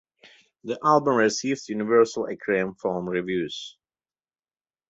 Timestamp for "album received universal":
0.83-2.25